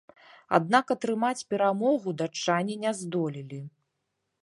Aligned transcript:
Аднак 0.57 0.93
атрымаць 0.95 1.45
перамогу 1.53 2.17
датчане 2.25 2.81
не 2.87 2.91
здолелі. 3.01 3.65